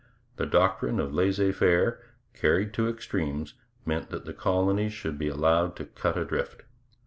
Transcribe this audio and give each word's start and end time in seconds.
The 0.37 0.47
doctrine 0.47 0.99
of 0.99 1.13
laissez 1.13 1.51
faire, 1.51 1.99
carried 2.33 2.73
to 2.73 2.89
extremes, 2.89 3.53
meant 3.85 4.09
that 4.09 4.25
the 4.25 4.33
colonies 4.33 4.93
should 4.93 5.19
be 5.19 5.27
allowed 5.27 5.75
to 5.75 5.85
cut 5.85 6.17
adrift. 6.17 6.63